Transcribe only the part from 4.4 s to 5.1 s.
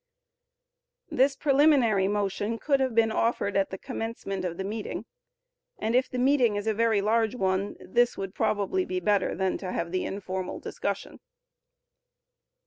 of the meeting,